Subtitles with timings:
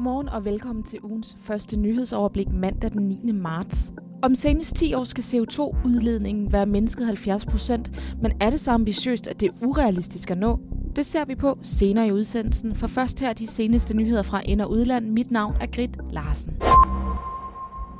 [0.00, 3.32] Godmorgen og velkommen til ugens første nyhedsoverblik mandag den 9.
[3.32, 3.92] marts.
[4.22, 9.28] Om senest 10 år skal CO2-udledningen være mindsket 70 procent, men er det så ambitiøst,
[9.28, 10.60] at det er urealistisk at nå?
[10.96, 14.60] Det ser vi på senere i udsendelsen, for først her de seneste nyheder fra ind-
[14.60, 15.10] og udland.
[15.10, 16.56] Mit navn er Grit Larsen.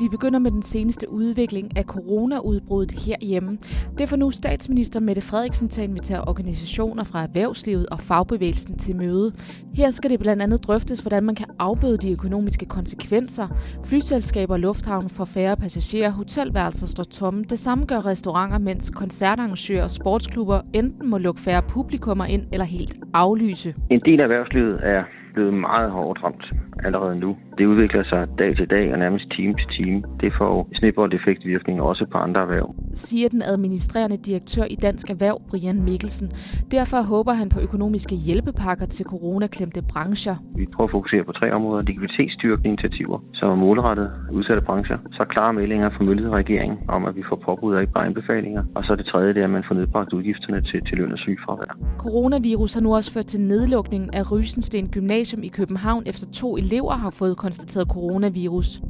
[0.00, 3.58] Vi begynder med den seneste udvikling af coronaudbruddet herhjemme.
[3.98, 8.96] Det får nu statsminister Mette Frederiksen til at invitere organisationer fra erhvervslivet og fagbevægelsen til
[8.96, 9.32] møde.
[9.74, 13.46] Her skal det blandt andet drøftes, hvordan man kan afbøde de økonomiske konsekvenser.
[13.84, 17.44] Flyselskaber og lufthavne får færre passagerer, hotelværelser står tomme.
[17.44, 22.64] Det samme gør restauranter, mens koncertarrangører og sportsklubber enten må lukke færre publikummer ind eller
[22.64, 23.74] helt aflyse.
[23.90, 25.02] En del af erhvervslivet er
[25.34, 26.44] blevet meget hårdt ramt
[26.84, 27.36] allerede nu.
[27.58, 30.02] Det udvikler sig dag til dag og nærmest time til time.
[30.20, 32.74] Det får snibbold effektvirkning også på andre erhverv.
[32.94, 36.28] Siger den administrerende direktør i Dansk Erhverv, Brian Mikkelsen.
[36.70, 40.36] Derfor håber han på økonomiske hjælpepakker til coronaklemte brancher.
[40.56, 41.82] Vi prøver at fokusere på tre områder.
[41.82, 44.98] Likviditetsstyrkende initiativer, som er målrettet udsatte brancher.
[45.12, 48.06] Så klare meldinger fra myndighed og regering om, at vi får påbud og ikke bare
[48.06, 48.62] anbefalinger.
[48.76, 51.18] Og så det tredje, det er, at man får nedbragt udgifterne til, til løn og
[51.18, 51.72] sygefravær.
[51.98, 56.92] Coronavirus har nu også ført til nedlukningen af Rysensten Gymnasium i København efter to elever
[56.92, 58.82] har fået konstateret coronavirus.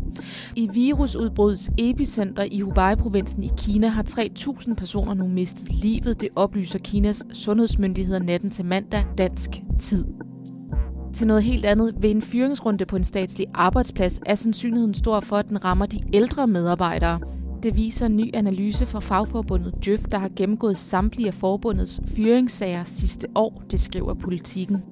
[0.56, 6.78] I virusudbrudets epicenter i Hubei-provinsen i Kina har 3.000 personer nu mistet livet, det oplyser
[6.78, 10.04] Kinas sundhedsmyndigheder natten til mandag dansk tid.
[11.14, 11.94] Til noget helt andet.
[12.00, 16.00] Ved en fyringsrunde på en statslig arbejdsplads er sandsynligheden stor for, at den rammer de
[16.12, 17.20] ældre medarbejdere.
[17.62, 22.84] Det viser en ny analyse fra fagforbundet Djøf, der har gennemgået samtlige af forbundets fyringssager
[22.84, 24.82] sidste år, det skriver politikken.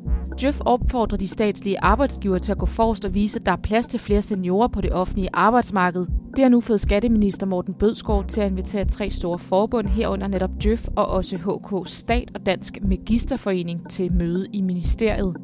[0.40, 3.88] Djøf opfordrer de statslige arbejdsgiver til at gå forrest og vise, at der er plads
[3.88, 6.06] til flere seniorer på det offentlige arbejdsmarked.
[6.36, 10.50] Det har nu fået skatteminister Morten Bødskov til at invitere tre store forbund herunder netop
[10.62, 15.36] Djøf og også HK Stat og Dansk Magisterforening til møde i ministeriet.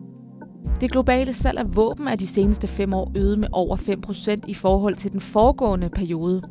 [0.81, 4.55] Det globale salg af våben er de seneste fem år øget med over 5% i
[4.55, 6.43] forhold til den foregående periode.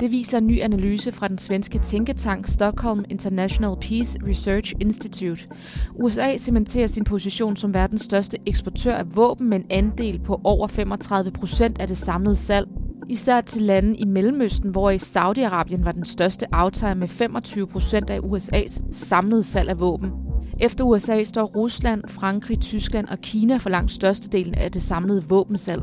[0.00, 5.48] Det viser en ny analyse fra den svenske tænketank Stockholm International Peace Research Institute.
[5.94, 10.68] USA cementerer sin position som verdens største eksportør af våben med en andel på over
[10.68, 12.68] 35% af det samlede salg.
[13.08, 18.18] Især til lande i Mellemøsten, hvor i Saudi-Arabien var den største aftager med 25% af
[18.18, 20.27] USA's samlede salg af våben.
[20.60, 25.82] Efter USA står Rusland, Frankrig, Tyskland og Kina for langt størstedelen af det samlede våbensalg.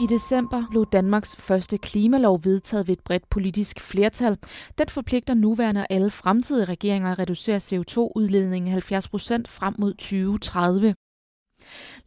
[0.00, 4.38] I december blev Danmarks første klimalov vedtaget ved et bredt politisk flertal.
[4.78, 10.94] Den forpligter nuværende og alle fremtidige regeringer at reducere CO2-udledningen 70 procent frem mod 2030.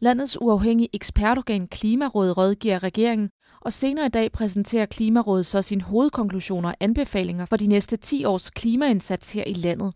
[0.00, 3.30] Landets uafhængige ekspertorgan Klimarådet rådgiver regeringen,
[3.60, 8.24] og senere i dag præsenterer Klimarådet så sine hovedkonklusioner og anbefalinger for de næste 10
[8.24, 9.92] års klimaindsats her i landet.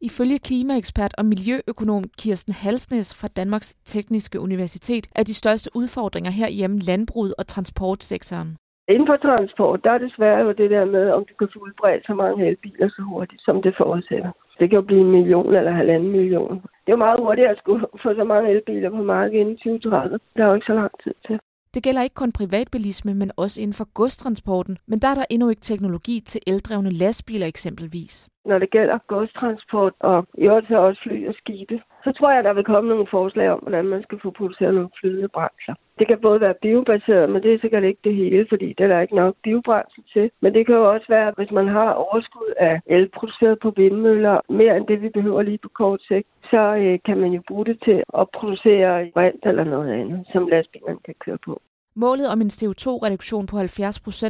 [0.00, 6.78] Ifølge klimaekspert og miljøøkonom Kirsten Halsnes fra Danmarks Tekniske Universitet er de største udfordringer herhjemme
[6.78, 8.56] landbruget og transportsektoren.
[8.88, 11.58] Inden for transport, der er det svært jo det der med, om du kan få
[11.58, 14.30] udbredt så mange elbiler så hurtigt, som det forudsætter.
[14.58, 16.54] Det kan jo blive en million eller halvanden million.
[16.84, 20.18] Det er jo meget hurtigt at skulle få så mange elbiler på markedet inden 2030.
[20.36, 21.38] Der er jo ikke så lang tid til.
[21.74, 24.78] Det gælder ikke kun privatbilisme, men også inden for godstransporten.
[24.86, 28.28] Men der er der endnu ikke teknologi til eldrevne lastbiler eksempelvis.
[28.46, 32.44] Når det gælder godstransport og i øvrigt så også fly og skibe, så tror jeg,
[32.44, 35.74] der vil komme nogle forslag om, hvordan man skal få produceret nogle flydende brændsler.
[35.98, 39.00] Det kan både være biobaseret, men det er sikkert ikke det hele, fordi det er
[39.00, 40.30] ikke nok biobrændsel til.
[40.40, 44.40] Men det kan jo også være, hvis man har overskud af el produceret på vindmøller,
[44.48, 47.64] mere end det vi behøver lige på kort sigt, så øh, kan man jo bruge
[47.64, 51.60] det til at producere brint eller noget andet, som lastbilerne kan køre på.
[51.96, 53.64] Målet om en CO2-reduktion på 70%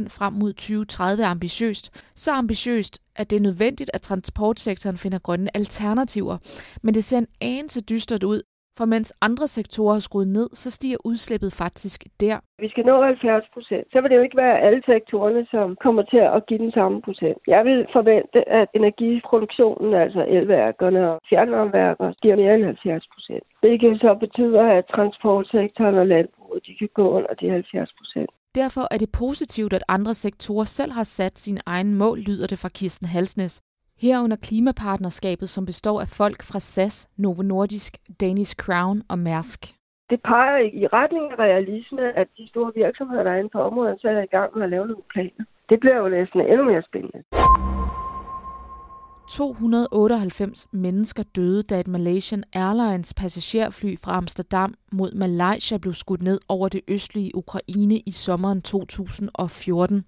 [0.07, 1.89] frem mod 2030 er ambitiøst.
[2.15, 6.37] Så ambitiøst, at det er nødvendigt, at transportsektoren finder grønne alternativer.
[6.83, 8.41] Men det ser en anelse dystert ud,
[8.77, 12.37] for mens andre sektorer har skruet ned, så stiger udslippet faktisk der.
[12.59, 13.85] Vi skal nå 70 procent.
[13.91, 17.01] Så vil det jo ikke være alle sektorerne, som kommer til at give den samme
[17.01, 17.37] procent.
[17.47, 23.43] Jeg vil forvente, at energiproduktionen, altså elværkerne og fjernvarmeværker, stiger mere end 70 procent.
[23.63, 28.29] Det kan så betyde, at transportsektoren og landbruget de kan gå under de 70 procent.
[28.55, 32.59] Derfor er det positivt, at andre sektorer selv har sat sin egen mål, lyder det
[32.59, 33.61] fra Kirsten Halsnes.
[34.01, 39.61] Herunder klimapartnerskabet, som består af folk fra SAS, Novo Nordisk, Danish Crown og Mærsk.
[40.09, 44.01] Det peger i retning af realisme, at de store virksomheder, der er inde på området,
[44.01, 45.45] så er i gang med at lave nogle planer.
[45.69, 47.23] Det bliver jo næsten endnu mere spændende.
[49.27, 56.39] 298 mennesker døde, da et Malaysian Airlines passagerfly fra Amsterdam mod Malaysia blev skudt ned
[56.47, 60.03] over det østlige Ukraine i sommeren 2014.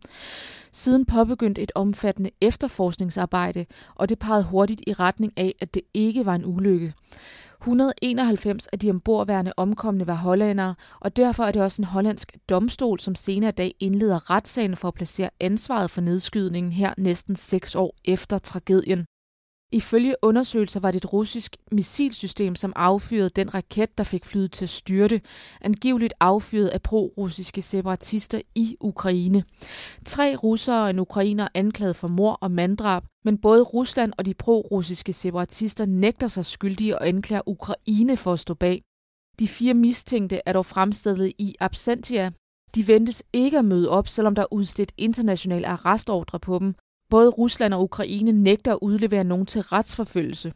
[0.71, 6.25] Siden påbegyndte et omfattende efterforskningsarbejde, og det pegede hurtigt i retning af, at det ikke
[6.25, 6.93] var en ulykke.
[7.61, 12.99] 191 af de ombordværende omkomne var hollændere, og derfor er det også en hollandsk domstol,
[12.99, 17.75] som senere i dag indleder retssagen for at placere ansvaret for nedskydningen her næsten seks
[17.75, 19.05] år efter tragedien.
[19.71, 24.65] Ifølge undersøgelser var det et russisk missilsystem, som affyrede den raket, der fik flyet til
[24.65, 25.21] at styrte,
[25.61, 29.43] angiveligt affyret af pro-russiske separatister i Ukraine.
[30.05, 34.33] Tre russere og en ukrainer anklaget for mor og manddrab, men både Rusland og de
[34.33, 38.81] pro-russiske separatister nægter sig skyldige og anklager Ukraine for at stå bag.
[39.39, 42.31] De fire mistænkte er dog fremstillet i absentia.
[42.75, 46.75] De ventes ikke at møde op, selvom der er udstedt international arrestordre på dem,
[47.09, 50.53] Både Rusland og Ukraine nægter at udlevere nogen til retsforfølgelse.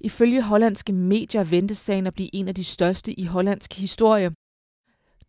[0.00, 4.30] Ifølge hollandske medier ventes sagen at blive en af de største i hollandsk historie.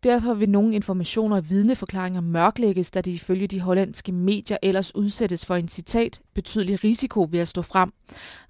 [0.02, 5.46] Derfor vil nogle informationer og vidneforklaringer mørklægges, da de ifølge de hollandske medier ellers udsættes
[5.46, 7.92] for en citat betydelig risiko ved at stå frem.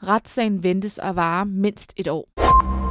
[0.03, 2.82] Retssagen ventes at vare mindst et år.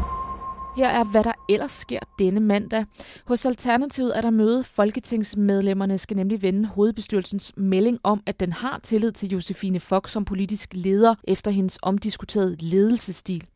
[0.76, 2.86] Her er, hvad der ellers sker denne mandag.
[3.28, 4.64] Hos Alternativet er der møde.
[4.64, 10.26] Folketingsmedlemmerne skal nemlig vende hovedbestyrelsens melding om, at den har tillid til Josefine Fox som
[10.26, 13.48] politisk leder efter hendes omdiskuterede ledelsesstil.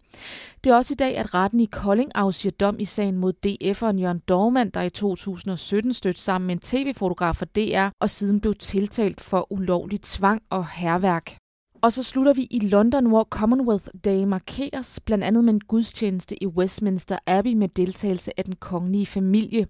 [0.64, 4.02] Det er også i dag, at retten i Kolding afsiger dom i sagen mod DF'eren
[4.02, 8.54] Jørgen Dormand, der i 2017 stødte sammen med en tv-fotograf for DR og siden blev
[8.54, 11.38] tiltalt for ulovlig tvang og herværk.
[11.82, 16.44] Og så slutter vi i London, hvor Commonwealth Day markeres, blandt andet med en gudstjeneste
[16.44, 19.68] i Westminster Abbey med deltagelse af den kongelige familie.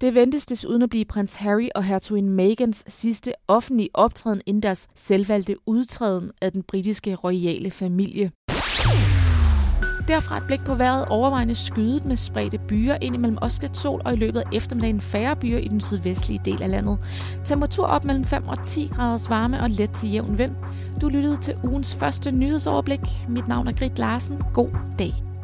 [0.00, 4.88] Det ventes desuden at blive prins Harry og hertugin Megans sidste offentlige optræden inden deres
[4.94, 8.30] selvvalgte udtræden af den britiske royale familie.
[10.08, 14.12] Derfra et blik på vejret overvejende skydet med spredte byer, indimellem også lidt sol, og
[14.12, 16.98] i løbet af eftermiddagen færre byer i den sydvestlige del af landet.
[17.44, 20.52] Temperatur op mellem 5 og 10 graders varme og let til jævn vind.
[21.00, 23.00] Du lyttede til ugens første nyhedsoverblik.
[23.28, 24.42] Mit navn er Grit Larsen.
[24.54, 25.35] God dag.